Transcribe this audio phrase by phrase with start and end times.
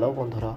[0.00, 0.52] Hello বন্ধুরা,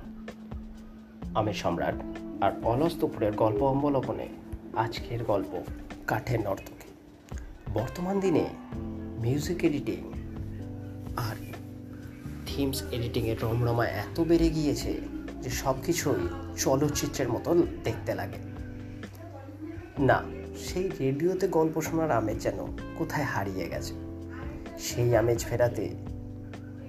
[1.40, 1.98] আমি সম্রাট
[2.44, 4.28] আর অলস দুপুরের গল্প অবলম্বনে
[4.76, 5.52] আজকের গল্প
[6.08, 6.90] কাঠের নর্তকী।
[7.74, 8.46] বর্তমান দিনে
[9.22, 10.02] মিউজিক এডিটিং
[11.28, 11.36] আর
[12.46, 14.92] থিমস এডিটিংয়ের রমরমা এত বেড়ে গিয়েছে
[15.42, 16.24] যে সব কিছুই
[16.58, 17.50] চলচ্চিত্রের মতো
[17.84, 18.40] দেখতে লাগে।
[20.10, 20.18] না,
[20.66, 22.60] সেই রেডিওতে গল্প শোনার আমেজ যেন
[22.98, 23.94] কোথায় হারিয়ে গেছে,
[24.80, 25.86] সেই আমেজ ফেরাতে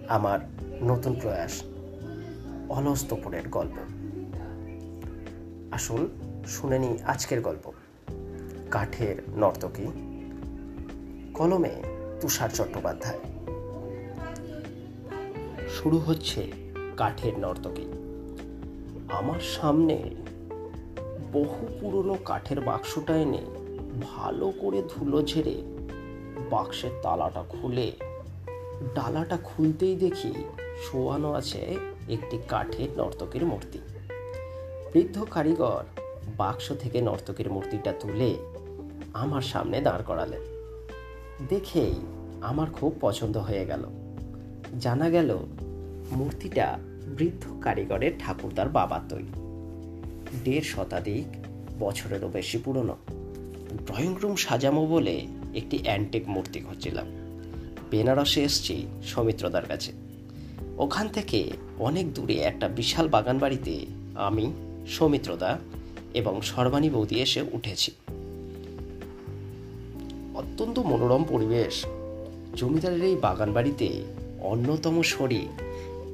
[0.09, 0.39] আমার
[0.83, 1.55] নতুন প্রয়াস
[2.69, 3.79] অলস দুপুরের গল্প।
[5.75, 6.09] আসুন
[6.47, 7.73] শুনে নিই আজকের গল্প।
[8.71, 9.87] কাঠের নর্তকী,
[11.35, 11.71] কলমে
[12.21, 13.19] তুষার চট্টোপাধ্যায়।
[15.69, 16.53] শুরু হচ্ছে
[16.97, 17.87] কাঠের নর্তকী।
[19.09, 20.15] আমার সামনে
[21.33, 23.45] বহু পুরনো কাঠের বাক্সটা এনে
[24.03, 25.63] ভালো করে ধুলো ঝেড়ে
[26.51, 27.93] বাক্সের তালাটা খুলে
[28.95, 30.35] ডালাটা খুলতেই দেখি
[30.83, 31.77] শোয়ানো আছে
[32.09, 33.79] একটি কাঠের নর্তকীর মূর্তি।
[34.93, 35.85] বৃদ্ধ কারিগর
[36.37, 38.37] বাক্স থেকে নর্তকীর মূর্তিটা তুলে
[39.13, 40.41] আমার সামনে দাঁড় করালেন।
[41.49, 41.95] দেখেই
[42.41, 43.85] আমার খুব পছন্দ হয়ে গেল।
[44.81, 45.39] জানা গেল
[46.13, 49.33] মূর্তিটা বৃদ্ধ কারিগরের ঠাকুরদার বাবা তৈরি
[50.45, 51.37] দেড় শতাধিক
[51.79, 52.97] বছরেরও বেশি পুরনো।
[53.87, 57.07] ড্রয়িং রুম সাজামো বলে একটি অ্যান্টিক মূর্তি খুঁজছিলাম।
[57.91, 60.04] বেনারসে এসছি সৌমিত্রদার কাছে।
[60.79, 64.53] ওখান থেকে অনেক দূরে একটা বিশাল বাগান বাড়িতে আমি,
[64.89, 65.59] সৌমিত্রদা
[66.15, 67.93] এবং সর্বাণী বৌদি এসে উঠেছি।
[70.35, 71.85] অত্যন্ত মনোরম পরিবেশ।
[72.57, 73.89] জমিদারের এই বাগান বাড়িতে
[74.41, 75.63] অন্যতম শরীর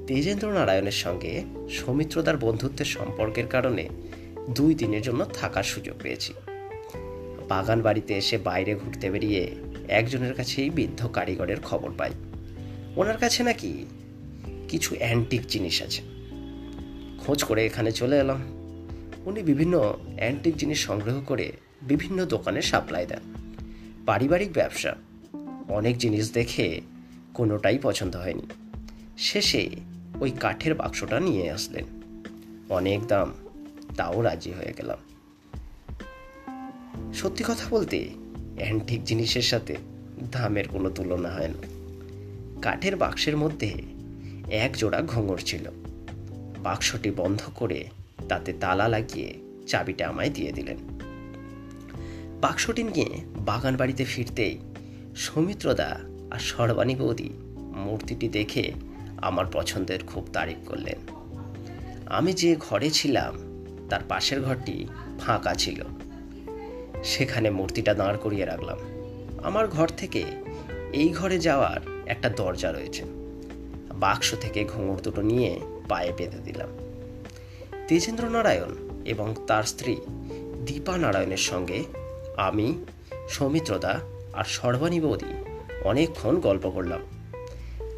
[0.06, 3.88] তেজেন্দ্র নারায়ণের সঙ্গে সৌমিত্রদার বন্ধুত্বের সম্পর্কের কারণে
[4.50, 6.34] দুই দিনের জন্য থাকার সুযোগ পেয়েছি।
[7.48, 9.54] বাগান বাড়িতে এসে বাইরে ঘুরতে বেরিয়ে
[9.88, 12.10] একজনের কাছেই বৃদ্ধ কারিগরের খবর পাই।
[12.96, 13.84] ওনার কাছে নাকি
[14.70, 16.02] কিছু অ্যান্টিক জিনিস আছে।
[17.18, 18.42] খোঁজ করে এখানে চলে এলাম।
[19.26, 23.34] উনি বিভিন্ন অ্যান্টিক জিনিস সংগ্রহ করে বিভিন্ন দোকানে সাপ্লাই দেন।
[24.06, 24.96] পারিবারিক ব্যবসা।
[25.68, 26.80] অনেক জিনিস দেখে
[27.34, 28.42] কোনোটাই পছন্দ হয়নি।
[29.18, 29.70] শেষে
[30.20, 31.84] ওই কাঠের বাক্সটা নিয়ে আসলেন।
[32.68, 33.34] অনেক দাম,
[33.96, 34.98] তাও রাজি হয়ে গেলাম।
[37.12, 38.10] সত্যি কথা বলতে
[38.58, 39.76] অ্যান্টিক জিনিসের সাথে
[40.32, 41.80] দামের কোনো তুলনা হয় না।
[42.62, 43.99] কাঠের বাক্সের মধ্যে
[44.50, 45.70] এক জোড়া ঘোঙর ছিল।
[46.62, 47.88] বাক্সটি বন্ধ করে
[48.28, 49.34] তাতে তালা লাগিয়ে
[49.66, 50.76] চাবিটা আমায় দিয়ে দিলেন।
[52.40, 54.58] বাক্সটি নিয়ে বাগান বাড়িতে ফিরতেই
[55.16, 56.00] সৌমিত্রদা
[56.30, 58.72] আর সর্বাণী বৌদি মূর্তিটি দেখে
[59.16, 60.98] আমার পছন্দের খুব তারিফ করলেন।
[62.06, 63.38] আমি যে ঘরে ছিলাম,
[63.90, 64.86] তার পাশের ঘরটি
[65.20, 65.82] ফাঁকা ছিল।
[67.04, 68.78] সেখানে মূর্তিটা দাঁড় করিয়ে রাখলাম।
[69.42, 70.24] আমার ঘর থেকে
[70.92, 73.19] এই ঘরে যাওয়ার একটা দরজা রয়েছে।
[74.00, 76.68] বাক্স থেকে ঘুঙুর দুটো নিয়ে পায়ে বেঁধে দিলাম।
[77.88, 79.96] তেজেন্দ্র নারায়ণ এবং তার স্ত্রী
[80.66, 81.84] দীপা নারায়ণের সঙ্গে
[82.36, 82.84] আমি,
[83.28, 84.00] সৌমিত্রদা
[84.32, 85.44] আর সর্বাণী বৌদি
[85.84, 87.00] অনেকক্ষণ গল্প করলাম।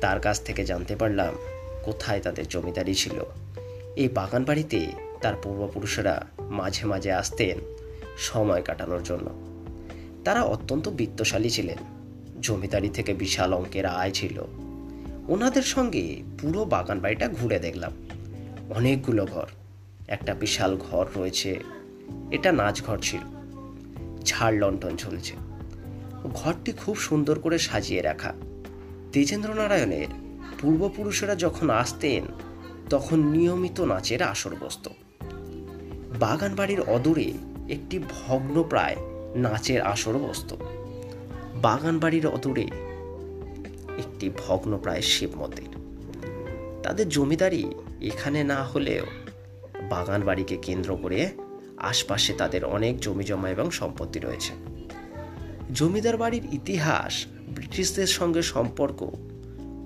[0.01, 1.35] তার কাছ থেকে জানতে পারলাম
[1.83, 3.23] কোথায় তাদের জমিদারি ছিল।
[3.97, 4.87] এই বাগান বাড়িতে
[5.21, 7.59] তার পূর্বপুরুষেরা মাঝে মাঝে আসতেন
[8.19, 9.53] সময় কাটানোর জন্য।
[10.25, 11.79] তারা অত্যন্ত বিত্তশালী ছিলেন।
[12.41, 14.45] জমিদারি থেকে বিশাল অঙ্কের আয় ছিল।
[15.28, 17.93] ওনাদের সঙ্গে পুরো বাগান বাড়িটা ঘুরে দেখলাম।
[18.71, 19.47] অনেকগুলো ঘর।
[20.09, 21.60] একটা বিশাল ঘর রয়েছে।
[22.31, 23.21] এটা নাচঘর ছিল।
[24.25, 25.37] ঝাড় লন্ঠন চলছে।
[26.34, 28.33] ঘরটি খুব সুন্দর করে সাজিয়ে রাখা।
[29.12, 30.06] তেজেন্দ্র নারায়ণের
[30.60, 32.25] পূর্বপুরুষেরা যখন আসতেন,
[32.91, 34.89] তখন নিয়মিত নাচের আসর বসত।
[36.21, 37.33] বাগান বাড়ির অদূরে
[37.69, 38.97] একটি ভগ্নপ্রায়
[39.37, 40.56] নাচের আসর বসত।
[41.62, 42.66] বাগান বাড়ির অদূরে
[44.22, 45.71] একটি ভগ্নপ্রায় শিব মন্দির।
[46.83, 47.65] তাদের জমিদারি
[48.00, 49.06] এখানে না হলেও
[49.91, 51.31] বাগান বাড়িকে কেন্দ্র করে
[51.77, 54.53] আশপাশে তাদের অনেক জমি জমা এবং সম্পত্তি রয়েছে।
[55.75, 59.10] জমিদার বাড়ির ইতিহাস, ব্রিটিশদের সঙ্গে সম্পর্ক,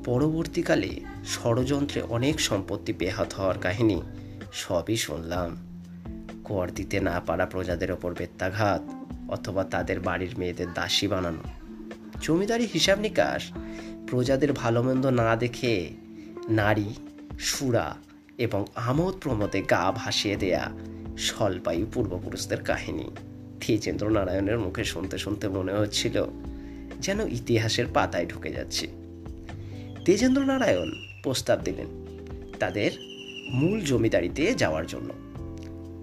[0.05, 4.03] পরবর্তীকালে ষড়যন্ত্রে অনেক সম্পত্তি বেহাত হওয়ার কাহিনী
[4.53, 5.50] সবই শুনলাম।
[6.44, 8.83] কর দিতে না পারা প্রজাদের ওপর বেত্যাঘাত
[9.29, 11.56] অথবা তাদের বাড়ির মেয়েদের দাসী বানানো।
[12.21, 13.53] জমিদারি হিসাব নিকাশ,
[14.07, 15.91] প্রজাদের ভালো মন্দ না দেখে
[16.49, 16.85] নারী,
[17.39, 17.97] সুরা
[18.39, 20.71] এবং আমোদ প্রমোদে গা ভাসিয়ে দেয়া
[21.19, 23.11] স্বল্পায়ু পূর্বপুরুষদের কাহিনী।
[23.67, 26.25] তেজেন্দ্র নারায়ণের মুখে শুনতে শুনতে মনে হচ্ছিল
[27.01, 28.89] যেন ইতিহাসের পাতায় ঢুকে যাচ্ছে।
[30.05, 30.93] তেজেন্দ্র নারায়ণ
[31.23, 31.87] প্রস্তাব দিলেন
[32.59, 32.91] তাদের
[33.51, 35.12] মূল জমিদারিতে যাওয়ার জন্য।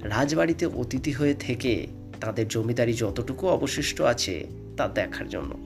[0.04, 1.88] রাজবাড়িতে অতিথি হয়ে থেকে
[2.22, 5.63] তাদের জমিদারি যতটুকু অবশিষ্ট আছে তা দেখার জন্য।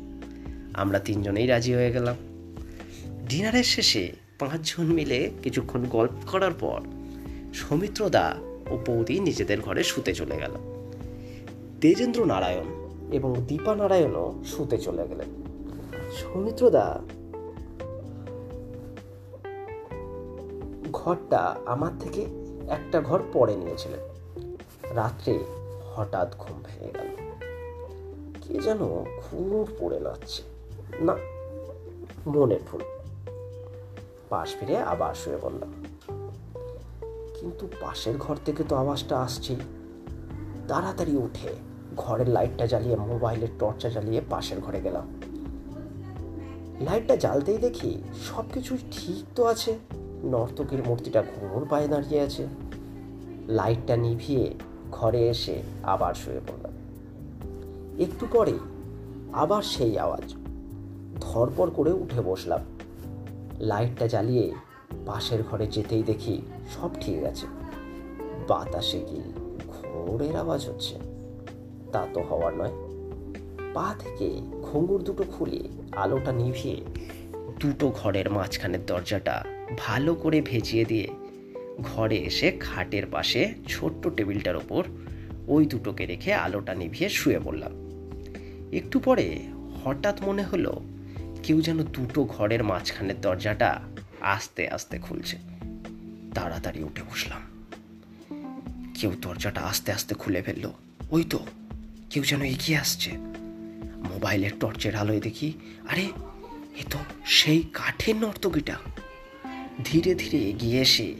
[0.78, 2.16] আমরা তিনজনেই রাজি হয়ে গেলাম।
[3.30, 6.82] ডিনারের শেষে পাঁচজন মিলে কিছুক্ষণ গল্প করার পর
[7.54, 8.36] সৌমিত্রদা
[8.70, 10.52] ও বৌদি নিজেদের ঘরে শুতে চলে গেল।
[11.82, 15.44] তেজেন্দ্র নারায়ণ এবং দীপা নারায়ণও শুতে চলে গেলেন।
[16.12, 17.02] সৌমিত্রদা
[20.92, 22.26] ঘরটা আমার থেকে
[22.68, 24.00] একটা ঘর পরে নিয়েছিলেন।
[24.96, 25.40] রাত্রে
[25.96, 27.16] হঠাৎ ঘুম ভেঙে গেল।
[28.42, 28.78] কে যেন
[29.18, 30.57] ঘুর পড়ে নাচছে।
[31.02, 31.16] না,
[32.28, 32.82] মনের ভুল।
[34.30, 35.74] পাশ ফিরে আবার শুয়ে পড়লাম।
[37.40, 39.56] কিন্তু পাশের ঘর থেকে তো আওয়াজটা আসছেই
[40.68, 41.50] তাড়াতাড়ি উঠে
[41.96, 45.08] ঘরের লাইটটা জ্বালিয়ে, মোবাইলের টর্চা জ্বালিয়ে পাশের ঘরে গেলাম।
[46.82, 49.80] লাইটটা জ্বালতেই দেখি সব কিছুই ঠিক তো আছে।
[50.24, 52.48] নর্তকীর মূর্তিটা ঘুমোর পায়ে দাঁড়িয়ে আছে।
[53.48, 54.54] লাইটটা নিভিয়ে
[54.92, 56.74] ঘরে এসে আবার শুয়ে পড়লাম।
[58.00, 58.60] একটু পরেই
[59.34, 60.47] আবার সেই আওয়াজ।
[61.22, 62.60] ধরপর করে উঠে বসলাম।
[63.60, 64.52] লাইটটা জ্বালিয়ে
[65.06, 66.42] পাশের ঘরে যেতেই দেখি
[66.76, 67.46] সব ঠিক আছে।
[68.48, 69.22] বাতাসে কি
[69.68, 70.96] ঘোরের আওয়াজ হচ্ছে?
[71.92, 72.72] তা তো হওয়ার নয়।
[73.74, 76.82] পা থেকে ঘুঙুর দুটো খুলে আলোটা নিভিয়ে
[77.60, 79.46] দুটো ঘরের মাঝখানের দরজাটা
[79.78, 81.08] ভালো করে ভেজিয়ে দিয়ে
[81.84, 84.84] ঘরে এসে খাটের পাশে ছোট্ট টেবিলটার ওপর
[85.48, 87.72] ওই দুটোকে রেখে আলোটা নিভিয়ে শুয়ে পড়লাম।
[88.74, 89.40] একটু পরে
[89.86, 90.82] হঠাৎ মনে হলো
[91.44, 93.80] কেউ যেন দুটো ঘরের মাঝখানের দরজাটা
[94.22, 95.38] আস্তে আস্তে খুলছে।
[96.36, 97.42] তাড়াতাড়ি উঠে বসলাম।
[98.94, 100.72] কেউ দরজাটা আস্তে আস্তে খুলে ফেলল।
[101.12, 101.46] ওই তো,
[102.10, 103.12] কেউ যেন এগিয়ে আসছে।
[103.98, 105.54] মোবাইলের টর্চের আলোয় দেখি,
[105.90, 106.02] আরে,
[106.78, 108.78] এ তো সেই কাঠের নর্তকীটা।
[109.86, 111.16] ধীরে ধীরে এগিয়ে এসে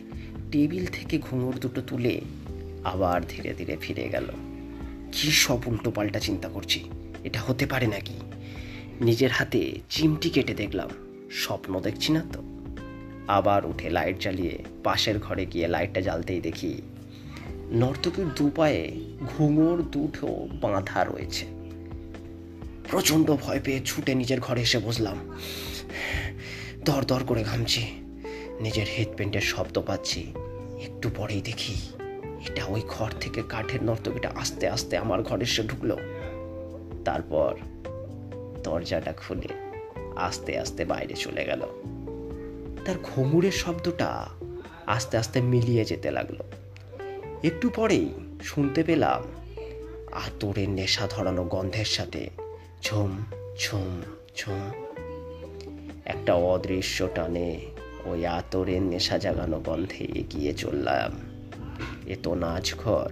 [0.52, 2.22] টেবিল থেকে ঘুঙুর দুটো তুলে
[2.84, 4.26] আবার ধীরে ধীরে ফিরে গেল।
[5.12, 6.90] কি সব উল্টো পাল্টা চিন্তা করছি,
[7.24, 8.14] এটা হতে পারে নাকি?
[9.02, 10.90] নিজের হাতে চিমটি কেটে দেখলাম,
[11.32, 12.42] স্বপ্ন দেখছি না তো।
[13.28, 16.82] আবার উঠে লাইট জ্বালিয়ে পাশের ঘরে গিয়ে লাইটটা জ্বালতেই দেখি,
[17.72, 18.92] নর্তকীর দুপায়ে
[19.28, 21.46] ঘুঙুর দুটো বাঁধা রয়েছে।
[22.88, 25.18] প্রচণ্ড ভয় পেয়ে ছুটে নিজের ঘরে এসে বসলাম।
[26.86, 27.88] দর দর করে ঘামছি,
[28.62, 30.34] নিজের হেডপ্যান্টের শব্দ পাচ্ছি,
[30.84, 31.76] একটু পরেই দেখি
[32.48, 35.98] এটা ওই ঘর থেকে কাঠের নর্তকীটা আস্তে আস্তে আমার ঘরে এসে ঢুকলো।
[37.06, 37.56] তারপর
[38.68, 39.50] দরজাটা খুলে
[40.16, 41.62] আস্তে আস্তে বাইরে চলে গেল।
[42.86, 44.10] তার ঘুঙুরের শব্দটা
[44.88, 46.40] আস্তে আস্তে মিলিয়ে যেতে লাগল।
[47.44, 48.10] একটু পরেই
[48.44, 49.22] শুনতে পেলাম
[50.12, 52.30] আতরের নেশা ধরানো গন্ধের সাথে
[52.84, 53.12] ঝুম
[53.60, 54.02] ঝুম
[54.38, 54.72] ঝুম।
[56.06, 57.50] একটা অদৃশ্য টানে
[58.06, 61.12] ওই আতরের নেশা জাগানো গন্ধে এগিয়ে চললাম।
[62.06, 63.10] এ তো নাচ ঘর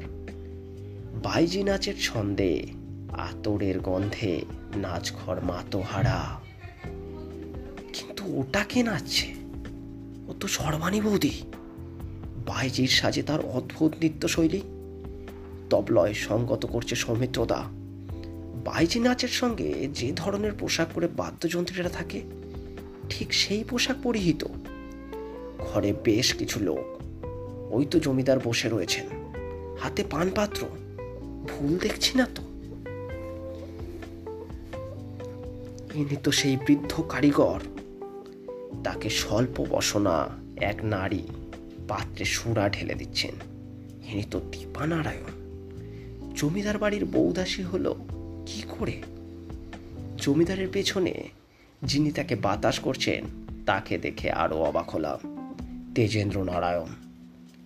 [1.24, 2.54] বাইজি নাচের ছন্দে
[3.12, 4.34] আতরের গন্ধে
[4.76, 6.40] নাচ ঘর মাতোহারা।
[7.94, 9.28] কিন্তু ওটা কে নাচছে?
[10.28, 11.42] ও তো সর্বাণী বৌদি।
[12.46, 14.62] বাইজির সাজে তার অদ্ভুত নৃত্যশৈলী।
[15.70, 17.64] তবলয় সঙ্গত করছে সৌমিত্রদা।
[18.66, 22.22] বাইজি নাচের সঙ্গে যে ধরনের পোশাক পরে বাদ্যযন্ত্রীরা থাকে,
[23.10, 24.46] ঠিক সেই পোশাক পরিহিত।
[25.60, 27.02] ঘরে বেশ কিছু লোক।
[27.72, 29.34] ওই তো জমিদার বসে রয়েছেন।
[29.82, 30.68] হাতে পান পাত্র
[31.48, 32.55] ভুল দেখছি না তো?
[35.96, 37.60] ইনি তো সেই বৃদ্ধ কারিগর।
[38.84, 40.28] তাকে স্বল্প বসনা
[40.62, 41.24] এক নারী
[41.88, 43.36] পাত্রে সুরা ঢেলে দিচ্ছেন।
[44.12, 45.32] ইনি তো দীপা নারায়ণ
[46.36, 47.96] জমিদার বাড়ির বৌদাসী হলো
[48.46, 49.02] কি করে?
[50.18, 51.14] জমিদারের পেছনে
[51.82, 53.24] যিনি তাকে বাতাস করছেন,
[53.66, 55.20] তাকে দেখে আরও অবাক হলাম।
[55.96, 56.92] তেজেন্দ্র নারায়ণ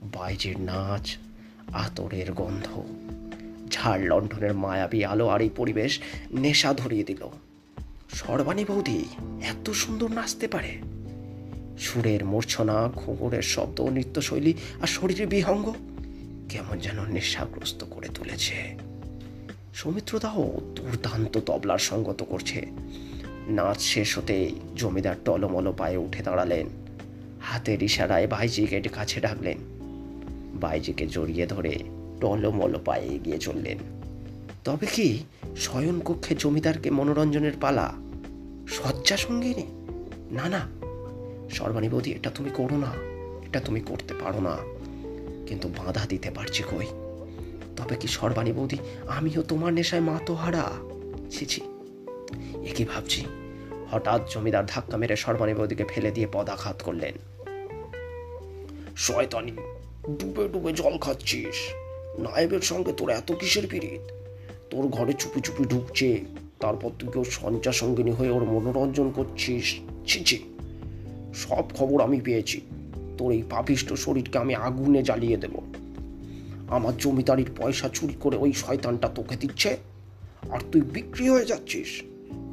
[0.03, 1.17] বাইজের নাচ,
[1.73, 2.83] আতরের গন্ধ,
[3.71, 5.99] ঝাড় লণ্ঠনের মায়াবী আলো আর এই পরিবেশ
[6.31, 7.29] নেশা ধরিয়ে দিল।
[8.13, 9.05] সর্বাণী বৌদি
[9.41, 10.77] এত সুন্দর নাচতে পারে।
[11.79, 15.73] সুরের মূর্ছনা ঘুঙুরের শব্দ ও নৃত্যশৈলী আর শরীরের বিহঙ্গ
[16.49, 18.77] কেমন যেন নেশাগ্রস্ত করে তুলেছে।
[19.73, 20.39] সৌমিত্রদাহ
[20.75, 22.65] দুর্দান্ত তবলার সঙ্গত করছে।
[23.47, 26.67] নাচ শেষ হতেই জমিদার টলমল পায়ে উঠে দাঁড়ালেন।
[27.41, 29.57] হাতের ইশারায় ভাইজিকে কাছে ডাকলেন।
[30.53, 31.79] বাইজিকে জড়িয়ে ধরে
[32.21, 33.98] টলমল পায়ে এগিয়ে চললেন।
[34.63, 35.23] তবে কি
[35.57, 37.93] শয়ন কক্ষে জমিদারকে মনোরঞ্জনের পালা
[38.67, 39.63] শয্যা সঙ্গিনী?
[40.31, 40.67] না না।
[41.49, 42.91] সর্বাণী বৌদি এটা তুমি করো না।
[43.45, 44.57] এটা তুমি করতে পারো না।
[45.47, 46.85] কিন্তু বাধা দিতে পারছি কই?
[47.77, 50.71] তবে কি সর্বাণী বৌদি আমিও তোমার নেশায় মাতোহারা?
[51.31, 51.61] ছি ছি।
[52.67, 53.25] একই ভাবছি?
[53.91, 57.13] হঠাৎ জমিদার ধাক্কা মেরে সর্বাণী বৌদিকে ফেলে দিয়ে পদাঘাত করলেন।
[58.97, 59.51] শয়তানি,
[60.19, 61.55] ডুবে ডুবে জল খাচ্ছিস।
[62.19, 64.18] নায়েবের সঙ্গে তোর এত কিসের পিরিত
[64.69, 66.25] তোর ঘরে চুপি চুপি ঢুকছে,
[66.59, 69.75] তারপর তুই কেউ সঞ্চা সঙ্গিনী হয়ে ওর মনোরঞ্জন করছিস?
[70.05, 70.43] ছি ছি।
[71.33, 72.61] সব খবর আমি পেয়েছি।
[73.17, 75.59] তোর এই পাপিষ্ট শরীরকে আমি আগুনে জ্বালিয়ে দেব।
[76.67, 79.77] আমার জমিদারির পয়সা চুরি করে ওই শয়তানটা তোকে দিচ্ছে,
[80.51, 82.01] আর তুই বিক্রি হয়ে যাচ্ছিস।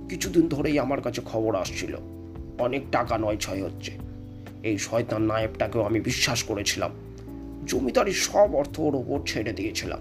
[0.08, 1.96] কিছুদিন ধরেই আমার কাছে খবর আসছিল।
[2.58, 3.92] অনেক টাকা নয় ছয় হচ্ছে।
[4.62, 6.90] এই শয়তান নায়েবটাকেও আমি বিশ্বাস করেছিলাম।
[7.66, 9.98] জমিদারির সব অর্থ ওর ওপর ছেড়ে দিয়েছিলাম।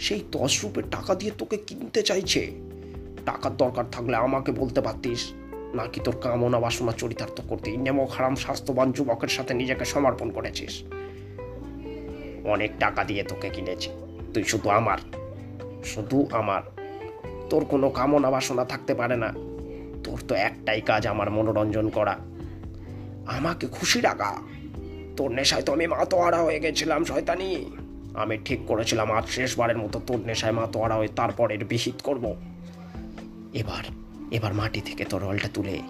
[0.00, 2.50] সেই দশ রুপের টাকা দিয়ে তোকে কিনতে চাইছে।
[3.26, 5.32] টাকার দরকার থাকলে আমাকে বলতে পারতিস।
[5.74, 10.82] নাকি তোর কামনা বাসনা চরিতার্থ করতে নেমো খারাম স্বাস্থ্যবান যুবকের সাথে নিজেকে সমর্পণ করেছিস?
[12.44, 13.90] অনেক টাকা দিয়ে তোকে কিনেছি।
[14.34, 14.98] তুই শুধু আমার।
[15.84, 16.62] শুধু আমার।
[17.50, 19.28] তোর কোনো কামনা বাসনা থাকতে পারে না।
[20.04, 22.18] তোর তো একটাই কাজ আমার মনোরঞ্জন করা।
[23.26, 24.36] আমাকে খুশি রাখা।
[25.16, 27.70] তোর নেশায় তো আমি মাতোয়ারা হয়ে গেছিলাম, শয়তানি।
[28.14, 32.24] আমি ঠিক করেছিলাম, আজ শেষবারের মতো তোর নেশায় মাতোয়ারা হয়ে তারপর এর বিহিত করব।
[33.54, 33.84] এবার
[34.30, 35.82] এবার মাটি থেকে তরোয়ালটা তুলে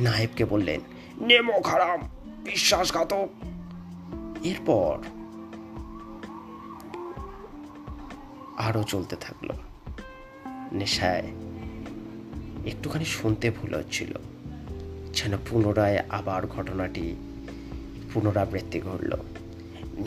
[0.00, 0.80] নায়েবকে বললেন,
[1.20, 2.00] নেমো খারাম,
[2.44, 3.28] বিশ্বাসঘাতক।
[4.44, 4.98] এরপর
[8.56, 9.48] আরও চলতে থাকল।
[10.72, 11.26] নেশায়
[12.66, 14.12] একটুখানি শুনতে ভুল হচ্ছিল,
[15.14, 17.16] যেন পুনরায় আবার ঘটনাটি
[18.14, 19.12] পুনরাবৃত্তি ঘটল।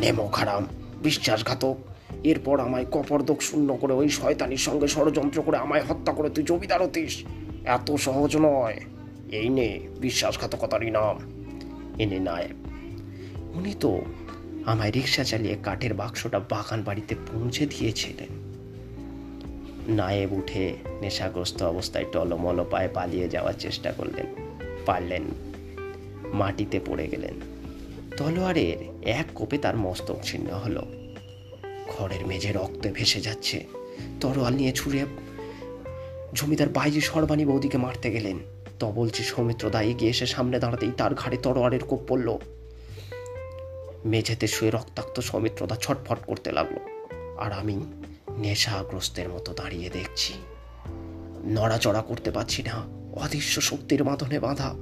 [0.01, 0.68] নেমো খারাম
[1.03, 1.75] বিশ্বাসঘাতক।
[2.24, 6.84] এরপর আমায় কপরদক শূন্য করে ওই শয়তানির সঙ্গে ষড়যন্ত্র করে আমায় হত্যা করে তুই জমিদার
[6.84, 7.24] হতিস।
[7.65, 8.79] এত সহজ নয়।
[9.31, 11.20] এই নে বিশ্বাসঘাতকতারই নাম
[12.00, 12.65] এনে নায়েব।
[13.55, 14.01] উনি তো
[14.65, 18.51] আমায় রিক্সা চালিয়ে কাঠের বাক্সটা বাগান বাড়িতে পৌঁছে দিয়েছিলেন।
[19.88, 24.25] নায়েব উঠে নেশাগ্রস্ত অবস্থায় টলমল পায়ে পালিয়ে যাওয়ার চেষ্টা করলেন।
[24.86, 25.24] পারলেন
[26.34, 27.50] মাটিতে পড়ে গেলেন।
[28.18, 30.82] তলোয়ারের এক কোপে তার মস্তক ছিন্ন হলো।
[31.88, 33.68] ঘরের মেঝে রক্তে ভেসে যাচ্ছে।
[34.22, 35.06] তরোয়াল নিয়ে ছুঁড়ে
[36.34, 38.39] জমিদার বাইজি সর্বাণী বৌদিকে মারতে গেলেন।
[38.80, 42.38] তো বলছি সৌমিত্র দা এগিয়ে এসে সামনে দাঁড়াতেই তার ঘাড়ে তরোয়ারের কোপ পড়ল।
[44.06, 46.75] মেঝেতে শুয়ে রক্তাক্ত সৌমিত্রদা ছটফট করতে লাগল।
[47.38, 47.84] আর আমি
[48.38, 50.34] নেশাগ্রস্তের মতো দাঁড়িয়ে দেখছি।
[51.46, 54.75] নড়াচড়া করতে পারছি না। অদৃশ্য শক্তির বাঁধনে বাঁধা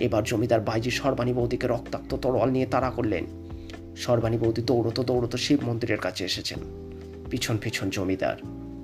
[0.00, 3.24] এবার জমিদার বাইজি সর্বাণী বৌদিকে রক্তাক্ত তরোয়াল নিয়ে তাড়া করলেন।
[3.96, 6.58] সর্বাণী বৌদি দৌড়তো দৌড়তো শিব মন্দিরের কাছে এসেছেন।
[7.30, 8.36] পিছন পিছন জমিদার,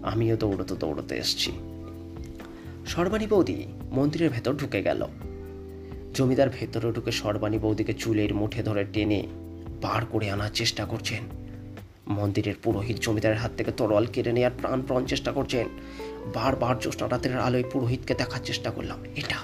[0.03, 1.53] আমিও দৌড়তো দৌড়তে এসছি।
[2.87, 5.07] সর্বাণী বৌদি মন্দিরের ভেতর ঢুকে গেল।
[6.15, 9.27] জমিদার ভেতরে ঢুকে সর্বাণী বৌদিকে চুলের মুঠে ধরে টেনে
[9.83, 11.23] বার করে আনার চেষ্টা করছেন।
[12.09, 15.69] মন্দিরের পুরোহিত জমিদারের হাত থেকে তরোয়াল কেড়ে নেওয়ার প্রাণপণ চেষ্টা করছেন।
[16.35, 19.37] বারবার জ্যোৎস্না রাতের আলোয় পুরোহিতকে দেখার চেষ্টা করলাম। এটা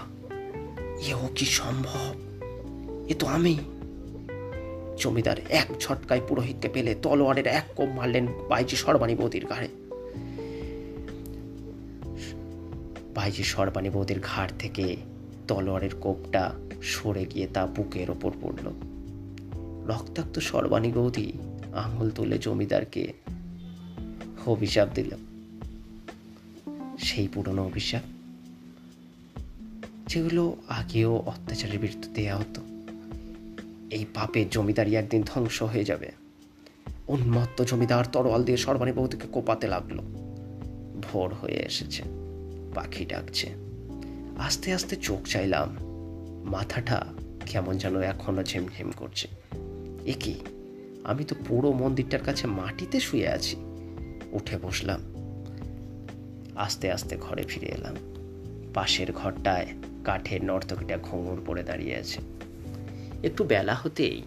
[1.07, 2.14] এও কি সম্ভব?
[3.09, 3.59] এ তো আমি।
[4.99, 9.69] জমিদার এক ঝটকায় পুরোহিতকে পেলে তলোয়ারের এক কোপ মারলেন বাইজি সর্বাণী বৌদির ঘাড়ে।
[13.14, 14.97] বাইজি সর্বাণী বৌদির ঘাড় থেকে
[15.49, 18.73] তলোয়ারের কোপটা সরে গিয়ে তা বুকের ওপর পড়ল।
[19.87, 21.33] রক্তাক্ত সর্বাণী বৌদি
[21.73, 23.12] আঙুল তুলে জমিদারকে
[24.47, 25.11] অভিশাপ দিল।
[26.99, 28.17] সেই পুরনো অভিশাপ
[30.08, 32.60] যেগুলো আগেও অত্যাচারের বিরুদ্ধে দেওয়া হতো।
[33.90, 36.10] এই পাপে জমিদারি একদিন ধ্বংস হয়ে যাবে।
[37.08, 40.00] উন্মত্ত জমিদার তরোয়াল দিয়ে সর্বাণী বৌদিকে কোপাতে লাগল।
[41.02, 42.02] ভোর হয়ে এসেছে।
[42.74, 43.48] পাখি ডাকছে।
[44.38, 45.76] আস্তে আস্তে চোখ চাইলাম।
[46.44, 47.06] মাথাটা
[47.46, 49.28] কেমন যেন এখনও ঝিমঝিম করছে।
[50.06, 50.34] এ কি?
[51.04, 53.56] আমি তো পুরো মন্দিরটার কাছে মাটিতে শুয়ে আছি।
[54.32, 55.00] উঠে বসলাম।
[56.56, 57.96] আস্তে আস্তে ঘরে ফিরে এলাম।
[58.74, 59.66] পাশের ঘরটায়
[60.08, 62.20] কাঠের নর্তকীটা ঘুঙুর পরে দাঁড়িয়ে আছে।
[63.22, 64.22] একটু বেলা হতেই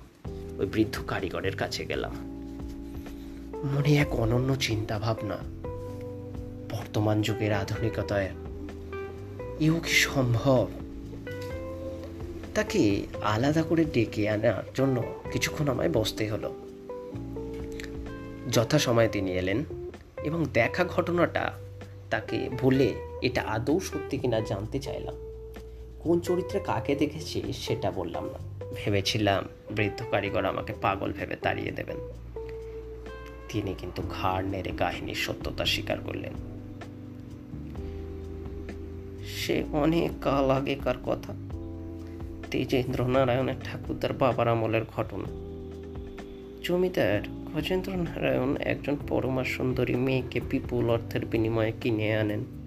[0.58, 2.14] ওই বৃদ্ধ কারিগরের কাছে গেলাম।
[3.74, 5.38] মনে এক অনন্য চিন্তা ভাবনা
[6.72, 8.30] বর্তমান যুগের আধুনিকতায়
[9.60, 10.68] এও কি সম্ভব?
[12.56, 16.56] তাকে আলাদা করে ডেকে আনার জন্য কিছুক্ষণ আমায় বসতে হলো।
[18.52, 19.64] যথাসময়ে তিনি এলেন
[20.24, 21.52] এবং দেখা ঘটনাটা
[22.10, 25.31] তাকে বলে এটা আদৌ সত্যি কিনা জানতে চাইলাম।
[26.04, 29.44] কোন চরিত্রে কাকে দেখেছি সেটা বললাম না। ভেবেছিলাম
[29.76, 31.98] বৃদ্ধ কারিগর আমাকে পাগল ভেবে তাড়িয়ে দেবেন।
[33.50, 36.34] তিনি কিন্তু ঘাড় নেড়ে কাহিনীর সত্যতা স্বীকার করলেন।
[39.26, 41.34] সে অনেক কাল আগেকার কথা।
[42.52, 45.26] তেজেন্দ্র নারায়ণের ঠাকুরদার বাবার আমলের ঘটনা।
[46.64, 47.22] জমিদার
[47.56, 52.61] গজেন্দ্র নারায়ণ একজন পরমা সুন্দরী মেয়েকে বিপুল অর্থের বিনিময়ে কিনে আনেন।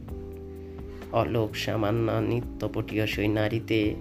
[1.14, 3.94] অলোক সামান্য নিত্যপটীয় সেই নারীতে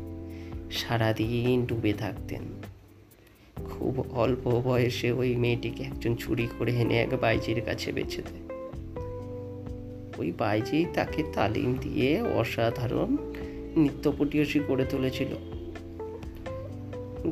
[0.71, 2.41] সারাদিন ডুবে থাকতেন।
[3.65, 8.43] খুব অল্প বয়সে ওই মেয়েটিকে একজন চুরি করে এনে এক বাইজির কাছে বেছে দেয়।
[10.17, 13.17] ওই বাইজি তাকে তালিম দিয়ে অসাধারণ
[13.75, 15.31] নৃত্যপটীয়সী করে তুলেছিল।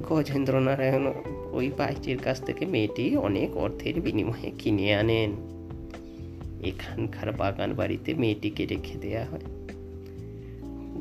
[0.10, 1.06] গজেন্দ্র নারায়ণ
[1.52, 5.32] ওই বাইজির কাছ থেকে মেয়েটি অনেক অর্থের বিনিময়ে কিনে আনেন।
[6.64, 9.61] এখানকার বাগান বাড়িতে মেয়েটিকে রেখে দেয়া হয়।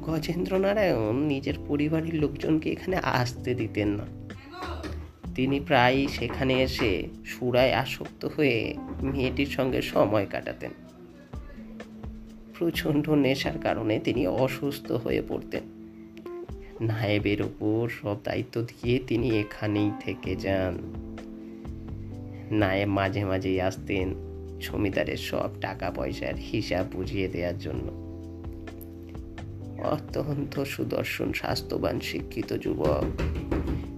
[0.02, 4.06] গজেন্দ্র নারায়ণ নিজের পরিবারের লোকজনকে এখানে আসতে দিতেন না।
[5.34, 10.70] তিনি প্রায়ই সেখানে এসে সুরায় আসক্ত হয়ে মেয়েটির সঙ্গে সময় কাটাতেন।
[12.58, 15.62] প্রচণ্ড নেশার কারণে তিনি অসুস্থ হয়ে পড়তেন।
[16.80, 20.78] নায়েবের ওপর সব দায়িত্ব দিয়ে তিনি এখানেই থেকে যান।
[22.50, 24.14] নায়েব মাঝে মাঝেই আসতেন
[24.60, 28.09] জমিদারের সব টাকা পয়সার হিসাব বুঝিয়ে দেওয়ার জন্য।
[29.84, 33.04] অত্যন্ত সুদর্শন, স্বাস্থ্যবান, শিক্ষিত যুবক।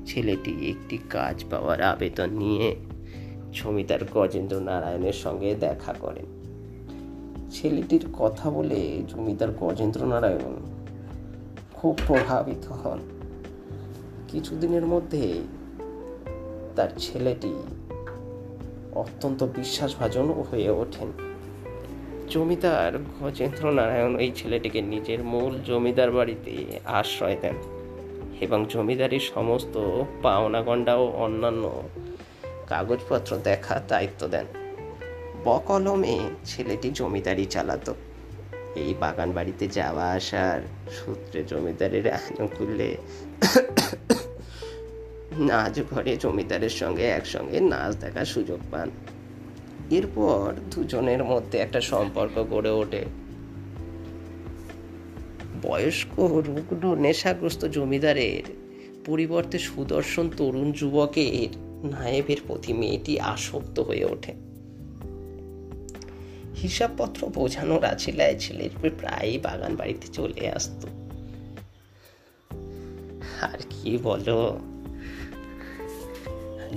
[0.06, 2.76] ছেলেটি একটি কাজ পাওয়ার আবেদন নিয়ে
[3.52, 6.24] জমিদার গজেন্দ্র নারায়ণের সঙ্গে দেখা করেন।
[7.50, 10.56] ছেলেটির কথা বলে জমিদার গজেন্দ্র নারায়ণ
[11.74, 12.98] খুব প্রভাবিত হন।
[14.28, 15.42] কিছুদিনের মধ্যে
[16.76, 17.54] তার ছেলেটি
[18.94, 21.31] অত্যন্ত বিশ্বাসভাজন হয়ে ওঠেন।
[22.32, 26.52] জমিদার গজেন্দ্র নারায়ণ এই ছেলেটিকে নিজের মূল জমিদার বাড়িতে
[26.98, 27.56] আশ্রয় দেন
[28.40, 29.74] এবং জমিদারির সমস্ত
[30.22, 31.64] পাওনাগণ্ডা ও অন্যান্য
[32.66, 34.46] কাগজপত্র দেখা দায়িত্ব দেন।
[35.44, 37.92] বকলমে ছেলেটি জমিদারি চালাতো।
[38.82, 40.60] এই বাগান বাড়িতে যাওয়া আসার
[40.96, 42.90] সূত্রে জমিদারের আনুকূল্যে
[45.48, 48.88] নাচ ঘরে জমিদারের সঙ্গে একসঙ্গে নাচ দেখার সুযোগ পান।
[49.92, 53.04] এরপর দুজনের মধ্যে একটা সম্পর্ক গড়ে ওঠে।
[55.62, 58.42] বয়স্ক, রুগ্ন, নেশাগ্রস্ত জমিদারের
[59.06, 61.56] পরিবর্তে সুদর্শন তরুণ যুবকের
[61.86, 64.32] নায়েবের প্রতি মেয়েটি আসক্ত হয়ে ওঠে।
[66.62, 70.88] হিসাবপত্র বোঝানোর আছিলায় ছেলের প্রায়ই বাগান বাড়িতে চলে আসতো।
[73.40, 74.58] আর কি বলো?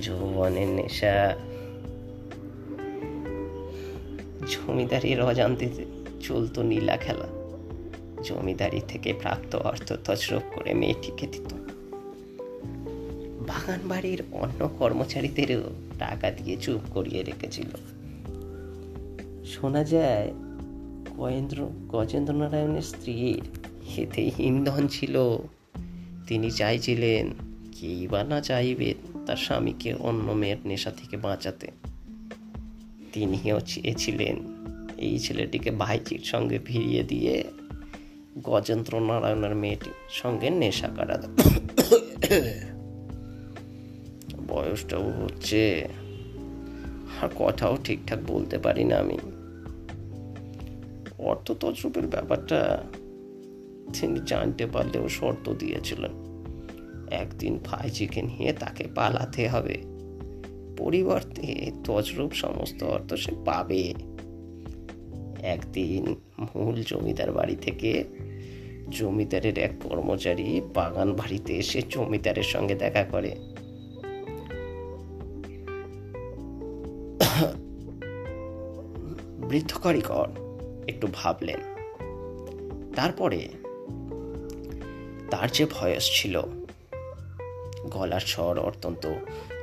[0.00, 1.36] যৌবনের নেশা
[4.50, 5.68] জমিদারির অজান্তে
[6.20, 7.28] চলতো নীলা খেলা।
[8.22, 11.54] জমিদারি থেকে প্রাপ্ত অর্থ তছরূপ করে মেয়েটিকে দিত।
[13.48, 15.62] বাগান বাড়ির অন্য কর্মচারীদেরও
[15.98, 17.68] টাকা দিয়ে চুপ করিয়ে রেখেছিল।
[19.44, 20.32] শোনা যায়
[21.88, 23.42] গজেন্দ্র নারায়ণের স্ত্রীর
[23.96, 25.38] এতে ইন্ধন ছিল।
[26.26, 27.30] তিনি চাইছিলেন,
[27.80, 28.94] কেই বা না চাইবে
[29.26, 31.70] তার স্বামীকে অন্য মেয়ের নেশা থেকে বাঁচাতে।
[33.16, 34.36] তিনিও চেয়েছিলেন
[34.96, 37.44] এই ছেলেটিকে ভাইজির সঙ্গে ফিরিয়ে দিয়ে
[38.42, 41.28] গজেন্দ্র নারায়ণের মেয়েটির সঙ্গে নেশা কাটাতে
[44.48, 45.88] বয়সটাও হচ্ছে,
[47.22, 49.18] আর কথাও ঠিকঠাক বলতে পারি না আমি।
[51.18, 52.60] অর্থ তজরূপের ব্যাপারটা
[54.00, 56.14] তিনি জানতে পারলেও শর্ত দিয়েছিলেন।
[57.10, 59.95] একদিন ভাইজিকে নিয়ে তাকে পালাতে হবে।
[60.76, 63.94] পরিবর্তে তজরূপ সমস্ত অর্থ সে পাবে।
[65.42, 68.04] একদিন মূল জমিদার বাড়ি থেকে
[68.90, 73.36] জমিদারের এক কর্মচারী বাগান বাড়িতে এসে জমিদারের সঙ্গে দেখা করে।
[79.48, 80.28] বৃদ্ধ কারিগর,
[80.88, 81.60] একটু ভাবলেন।
[82.96, 83.48] তারপরে
[85.30, 86.42] তার যে ভয়েস ছিল
[87.86, 89.14] গলার স্বর অত্যন্ত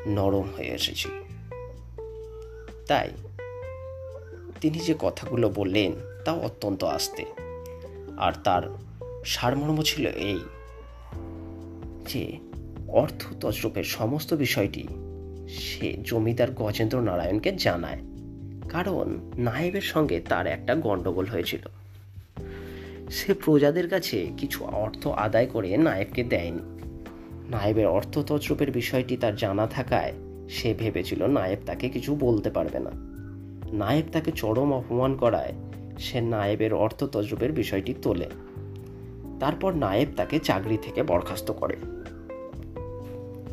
[0.08, 1.10] নরম হয়ে এসেছে।
[2.88, 3.12] তাই
[4.62, 5.92] তিনি যে কথাগুলো বললেন
[6.26, 7.26] তাও অত্যন্ত আস্তে।
[8.18, 8.62] আর তার
[9.26, 10.40] সারমর্ম ছিল এই
[12.08, 12.38] যে,
[12.88, 14.88] অর্থ তজরূপের সমস্ত বিষয়টি
[15.50, 18.00] সে জমিদার গজেন্দ্র নারায়ণকে জানায়।
[18.70, 21.60] কারণ নায়েবের সঙ্গে তার একটা গণ্ডগোল হয়েছিল।
[23.10, 26.73] সে প্রজাদের কাছে কিছু অর্থ আদায় করে নায়েবকে দেয়নি।
[27.50, 30.14] নায়েবের অর্থ তজরূপের বিষয়টি তার জানা থাকায়
[30.50, 32.90] সে ভেবেছিল নায়েব তাকে কিছু বলতে পারবে না।
[33.74, 35.54] নায়েব তাকে চরম অপমান করায়
[36.00, 38.30] সে নায়েবের অর্থ তজরূপের বিষয়টি তোলে।
[39.40, 41.76] তারপর নায়েব তাকে চাকরি থেকে বরখাস্ত করে।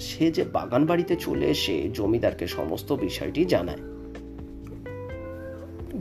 [0.01, 3.79] সে যে বাগান বাড়িতে চলে এসে জমিদারকে সমস্ত বিষয়টি জানায়।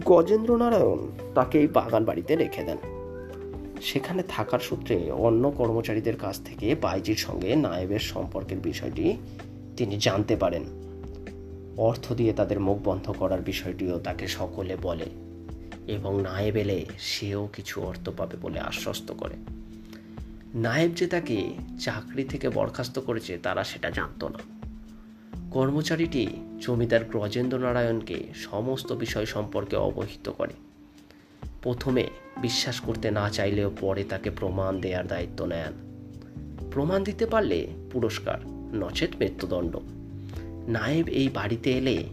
[0.06, 2.99] গজেন্দ্র নারায়ণ তাকে এই বাগান বাড়িতে রেখে দেন।
[3.82, 9.18] সেখানে থাকার সূত্রে অন্য কর্মচারীদের কাছ থেকে বাইজির সঙ্গে নায়েবের সম্পর্কের বিষয়টি
[9.78, 10.64] তিনি জানতে পারেন।
[11.78, 15.06] অর্থ দিয়ে তাদের মুখ বন্ধ করার বিষয়টিও তাকে সকলে বলে
[15.88, 19.36] এবং নায়েব এলে সেও কিছু অর্থ পাবে বলে আশ্বস্ত করে।
[20.56, 24.40] নায়েব যে তাকে চাকরি থেকে বরখাস্ত করেছে তারা সেটা জানতো না।
[25.52, 26.28] কর্মচারীটি
[26.62, 30.54] জমিদার ব্রজেন্দ্র নারায়ণকে সমস্ত বিষয় সম্পর্কে অবহিত করে।
[31.62, 32.08] প্রথমে
[32.42, 35.90] বিশ্বাস করতে না চাইলেও পরে তাকে প্রমাণ দেওয়ার দায়িত্ব নেন।
[36.72, 39.78] প্রমাণ দিতে পারলে পুরস্কার, নচেত মৃত্যুদণ্ড।
[40.68, 42.04] নায়েব এই বাড়িতে এলে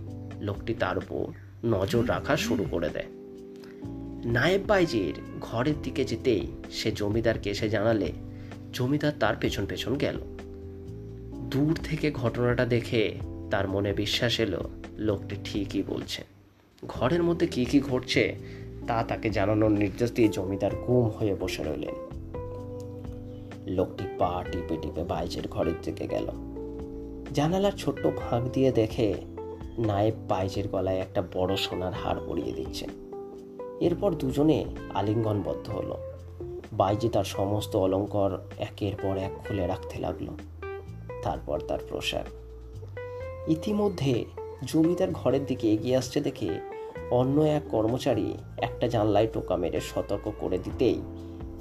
[0.41, 1.33] লোকটি তার উপর
[1.67, 3.05] নজর রাখা শুরু করে দেয়।
[4.25, 8.13] নায়েব বাইজির ঘরের দিকে যেতেই সে জমিদারকে এসে জানালে,
[8.73, 10.21] জমিদার তার পেছন পেছন গেল।
[11.51, 13.15] দূর থেকে ঘটনাটা দেখে
[13.51, 16.25] তার মনে বিশ্বাস এলো, লোকটি ঠিকই বলছে।
[16.87, 18.37] ঘরের মধ্যে কি কি ঘটছে
[18.87, 21.97] তা তাকে জানানোর নির্দেশ দিয়ে জমিদার গুম হয়ে বসে রইলেন।
[23.67, 26.27] লোকটি পা টিপে টিপে বাইজের ঘরের দিকে গেল।
[27.35, 29.15] জানালার ছোট্ট ফাঁক দিয়ে দেখে
[29.79, 32.91] নায়েব বাইজের গলায় একটা বড় সোনার হার পরিয়ে দিচ্ছেন
[33.81, 35.97] এরপর দুজনে আলিঙ্গনবদ্ধ হলো।
[36.73, 40.27] বাইজি তার সমস্ত অলঙ্কর একের পর এক খুলে রাখতে লাগল।
[41.23, 42.27] তারপর তার পোশাক
[43.49, 44.25] ইতিমধ্যে
[44.67, 46.76] জমিদার ঘরের দিকে এগিয়ে আসছে দেখে
[47.11, 51.01] অন্য এক কর্মচারী একটা জানলায় টোকা মেরে সতর্ক করে দিতেই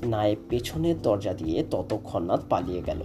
[0.06, 3.02] নায়েব পেছনের দরজা দিয়ে ততক্ষণাৎ পালিয়ে গেল।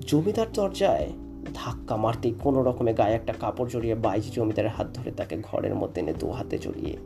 [0.00, 1.08] জমিদার দরজায়
[1.54, 6.00] ধাক্কা মারতেই কোনো রকমে গায়ে একটা কাপড় জড়িয়ে বাইজি জমিদারের হাত ধরে তাকে ঘরের মধ্যে
[6.00, 6.96] এনে দু হাতে জড়িয়ে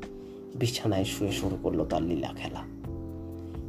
[0.54, 2.62] বিছানায় শুয়ে শুরু করল তার লীলা খেলা।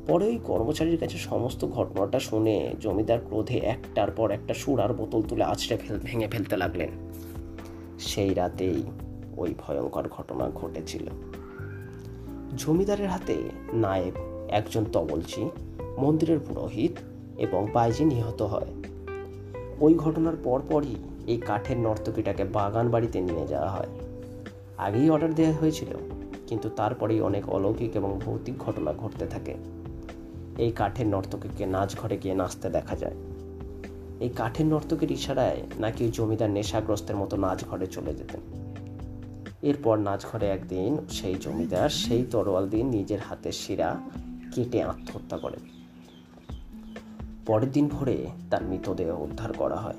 [0.08, 5.44] পরে ওই কর্মচারীর কাছে সমস্ত ঘটনাটা শুনে জমিদার ক্রোধে একটার পর একটা সুরার বোতল তুলে
[5.44, 6.90] আছড়ে ফেল ভেঙে ফেলতে লাগলেন।
[8.00, 8.84] সেই রাতেই
[9.38, 11.08] ওই ভয়ঙ্কর ঘটনা ঘটেছিল।
[12.58, 14.14] জমিদারের হাতে নায়েব
[14.50, 15.50] একজন তবলচি
[15.98, 16.92] মন্দিরের পুরোহিত
[17.38, 18.68] এবং বাইজি নিহত হয়।
[19.80, 20.96] ওই ঘটনার পরপরই
[21.28, 23.88] এই কাঠের নর্তকীটাকে বাগান বাড়িতে নিয়ে যাওয়া হয়।
[24.78, 25.88] আগেই অর্ডার দেওয়া হয়েছিল,
[26.48, 29.56] কিন্তু তারপরেই অনেক অলৌকিক এবং ভৌতিক ঘটনা ঘটতে থাকে।
[30.58, 33.16] এই কাঠের নর্তকীকে নাচ ঘরে গিয়ে নাচতে দেখা যায়।
[34.20, 38.61] এই কাঠের নর্তকীর ইশারায় নাকি জমিদার নেশাগ্রস্তের মতো নাচ ঘরে চলে যেতেন।
[39.62, 44.00] এরপর নাচ ঘরে একদিন সেই জমিদার সেই তরোয়াল দিয়ে নিজের হাতের শিরা
[44.56, 45.58] কেটে আত্মহত্যা করে
[47.46, 49.94] পরের দিন ভোরে তার মৃতদেহ উদ্ধার করা হয়।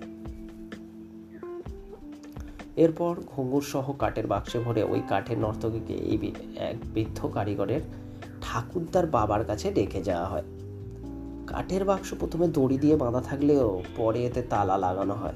[2.76, 7.80] এরপর ঘুঙুর সহ কাঠের বাক্সে ভরে ওই কাঠের নর্তকীকে এই এক বৃদ্ধ কারিগরের
[8.42, 10.42] ঠাকুরদার বাবার কাছে রেখে যাওয়া হয়।
[11.46, 15.34] কাঠের বাক্স প্রথমে দড়ি দিয়ে বাঁধা থাকলেও পরে এতে তালা লাগানো হয়।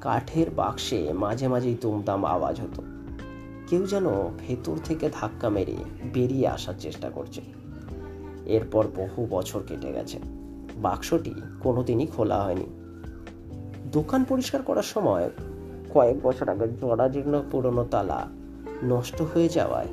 [0.00, 2.93] কাঠের বাক্সে মাঝে মাঝেই তুমতাম আওয়াজ হতো।
[3.66, 4.04] কেউ যেন
[4.38, 5.76] ভেতর থেকে ধাক্কা মেরে
[6.12, 7.40] বেরিয়ে আসার চেষ্টা করছে।
[8.46, 10.18] এরপর বহু বছর কেটে গেছে।
[10.76, 12.66] বাক্সটি কোনোদিনই খোলা হয়নি।
[13.92, 15.30] দোকান পরিষ্কার করার সময়
[15.94, 18.28] কয়েক বছর আগে জরাজীর্ণ পুরনো তালা
[18.84, 19.86] নষ্ট হয়ে যাওয়ায়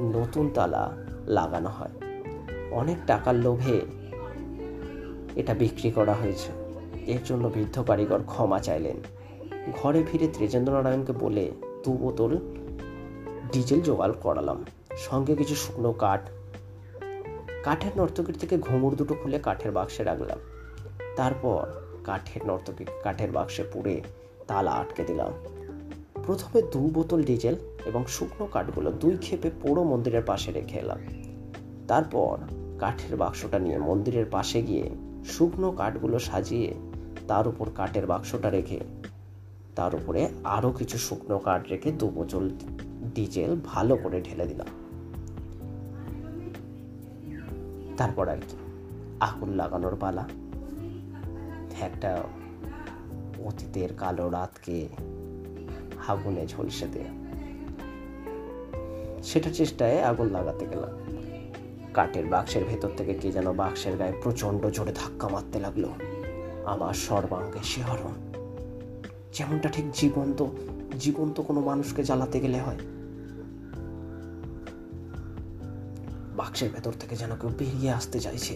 [0.00, 1.90] নতুন তালা লাগানো হয়।
[2.70, 3.80] অনেক টাকার লোভে
[5.36, 6.52] এটা বিক্রি করা হয়েছে।
[7.06, 8.96] এর জন্য বৃদ্ধ কারিগর ক্ষমা চাইলেন।
[9.82, 11.52] ঘরে ফিরে ত্রিজেন্দ্র নারায়ণকে বলে
[11.84, 12.38] দু বোতল
[13.54, 14.58] ডিজেল জোগাড় করালাম।
[14.96, 16.22] সঙ্গে কিছু শুকনো কাঠ।
[17.64, 20.38] কাঠের নর্তকীর থেকে ঘুঙুর দুটো খুলে কাঠের বাক্সে রাখলাম।
[21.16, 21.64] তারপর
[22.04, 23.94] কাঠের নর্তকী কাঠের বাক্সে পুড়ে
[24.46, 25.32] তালা আটকে দিলাম।
[26.26, 31.00] প্রথমে দু বোতল ডিজেল এবং শুকনো কাঠগুলো দুই ক্ষেপে পোড়ো মন্দিরের পাশে রেখে এলাম।
[31.88, 32.34] তারপর
[32.80, 34.86] কাঠের বাক্সটা নিয়ে মন্দিরের পাশে গিয়ে
[35.24, 36.70] শুকনো কাঠগুলো সাজিয়ে
[37.28, 38.80] তার উপর কাঠের বাক্সটা রেখে,
[39.76, 40.20] তার উপরে
[40.56, 42.44] আরও কিছু শুকনো কাঠ রেখে দু বোতল
[43.14, 44.66] ডিজেল ভালো করে ঢেলে দিলাম।
[47.96, 48.56] তারপর আর কি,
[49.20, 50.28] আগুন লাগানোর পালা।
[51.80, 52.22] একটা
[53.44, 54.88] অতীতের কালো রাতকে
[56.08, 57.24] আগুনে ঝলসে দেয়া।
[59.22, 60.90] সেটার চেষ্টায় আগুন লাগাতে গেলাম।
[61.94, 65.84] কাঠের বাক্সের ভেতর থেকে কে যেন বাক্সের গায়ে প্রচণ্ড জোরে ধাক্কা মারতে লাগল।
[66.64, 68.12] আমার সর্বাঙ্গে শিহরণ
[69.32, 70.46] যেমনটা ঠিক জীবন্ত
[71.00, 72.76] জীবন্ত কোনো মানুষকে জ্বালাতে গেলে হয়।
[76.54, 78.54] বাক্সের ভেতর থেকে যেন কেউ বেরিয়ে আসতে চাইছে।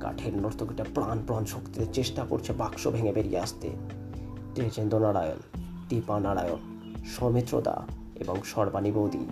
[0.00, 3.68] কাঠের নর্তকীটা প্রাণ প্রাণ শক্তিতে চেষ্টা করছে বাক্স ভেঙে বেরিয়ে আসতে।
[4.54, 5.40] তেজেন্দ্র নারায়ণ
[5.88, 6.60] দীপা নারায়ণ
[7.04, 7.76] সৌমিত্রদা
[8.14, 9.24] এবং সর্বাণী বৌদি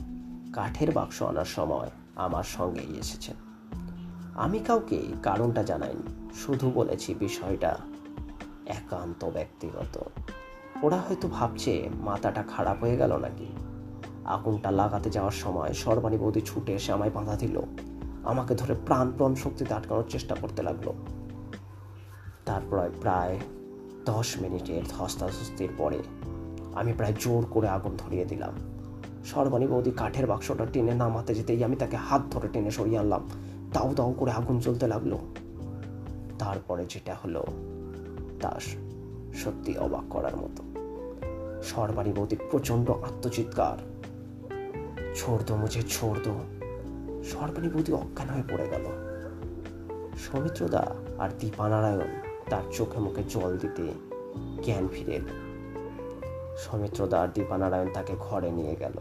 [0.52, 3.36] কাঠের বাক্স আনার সময় আমার সঙ্গেই এসেছেন।
[4.34, 7.78] আমি কাউকে কারণটা জানাইনি, শুধু বলেছি বিষয়টা
[8.66, 9.94] একান্ত ব্যক্তিগত।
[10.82, 13.48] ওরা হয়তো ভাবছে, মাথাটা খারাপ হয়ে গেল নাকি?
[14.28, 17.60] আগুনটা লাগাতে যাওয়ার সময় সর্বাণী বৌদি ছুটে এসে আমায় বাধা দিল।
[18.24, 20.92] আমাকে ধরে প্রাণ প্রাণ শক্তিতে আটকানোর চেষ্টা করতে লাগল।
[22.44, 23.38] তারপর প্রায়
[24.04, 25.98] দশ মিনিটের ধস্তাধস্তির পরে
[26.74, 28.54] আমি প্রায় জোর করে আগুন ধরিয়ে দিলাম।
[29.24, 33.28] সর্বাণী বৌদি কাঠের বাক্সটা টেনে নামাতে যেতেই আমি তাকে হাত ধরে টেনে সরিয়ে আনলাম।
[33.72, 35.16] দাউ দাউ করে আগুন জ্বলতে লাগল।
[36.38, 37.44] তারপরে যেটা হলো,
[38.40, 38.60] তা
[39.34, 40.62] সত্যি অবাক করার মতো।
[41.62, 43.97] সর্বাণী বৌদির প্রচণ্ড আত্মচিৎকার।
[45.16, 46.34] ছোড় দো মুঝে, ছোড় দো।
[47.24, 48.84] সর্বাণী বৌদি অজ্ঞান হয়ে পড়ে গেল।
[50.16, 53.82] সৌমিত্রদা আর দীপানারায়ণ তার চোখে মুখে জল দিতে
[54.62, 55.48] জ্ঞান ফিরে এলো
[56.56, 58.92] সৌমিত্রদা আর দীপানারায়ণ তাকে ঘরে নিয়ে গেল।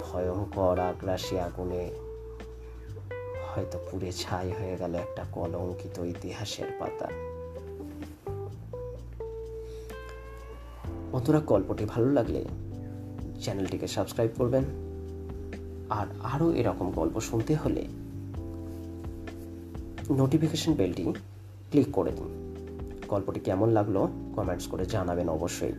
[0.00, 1.90] ভয়ঙ্কর আগ্রাসী আগুনে
[3.48, 7.08] হয়তো পুড়ে ছাই হয়ে গেল একটা কলঙ্কিত ইতিহাসের পাতা।
[11.12, 12.44] বন্ধুরা, গল্পটি ভালো লাগলে
[13.40, 14.64] চ্যানেলটিকে সাবস্ক্রাইব করবেন।
[15.90, 17.88] আর আরও এরকম গল্প শুনতে হলে
[20.10, 21.12] নোটিফিকেশন বেলটি
[21.70, 22.54] ক্লিক করে দিন।
[23.08, 25.72] গল্পটি কেমন লাগল কমেন্টস করে জানাবেন অবশ্যই।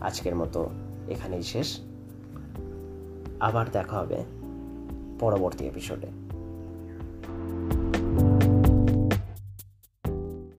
[0.00, 0.68] আজকের মতো
[1.08, 1.78] এখানেই শেষ।
[3.40, 4.24] আবার দেখা হবে
[5.20, 6.25] পরবর্তী এপিসোডে